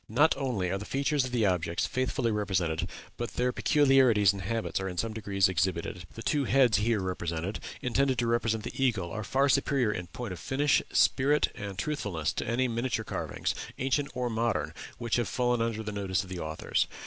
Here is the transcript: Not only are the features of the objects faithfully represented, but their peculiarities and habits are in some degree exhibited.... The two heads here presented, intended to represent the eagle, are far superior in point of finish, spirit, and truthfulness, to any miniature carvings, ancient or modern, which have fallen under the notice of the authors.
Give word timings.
Not 0.09 0.35
only 0.35 0.71
are 0.71 0.79
the 0.79 0.83
features 0.85 1.25
of 1.25 1.31
the 1.31 1.45
objects 1.45 1.85
faithfully 1.85 2.31
represented, 2.31 2.89
but 3.17 3.33
their 3.35 3.51
peculiarities 3.51 4.33
and 4.33 4.41
habits 4.41 4.79
are 4.79 4.89
in 4.89 4.97
some 4.97 5.13
degree 5.13 5.37
exhibited.... 5.37 6.05
The 6.15 6.23
two 6.23 6.45
heads 6.45 6.79
here 6.79 7.13
presented, 7.13 7.59
intended 7.83 8.17
to 8.17 8.25
represent 8.25 8.63
the 8.63 8.83
eagle, 8.83 9.11
are 9.11 9.23
far 9.23 9.47
superior 9.47 9.91
in 9.91 10.07
point 10.07 10.33
of 10.33 10.39
finish, 10.39 10.81
spirit, 10.91 11.49
and 11.53 11.77
truthfulness, 11.77 12.33
to 12.33 12.47
any 12.47 12.67
miniature 12.67 13.05
carvings, 13.05 13.53
ancient 13.77 14.09
or 14.15 14.27
modern, 14.27 14.73
which 14.97 15.17
have 15.17 15.27
fallen 15.27 15.61
under 15.61 15.83
the 15.83 15.91
notice 15.91 16.23
of 16.23 16.29
the 16.29 16.39
authors. 16.39 16.87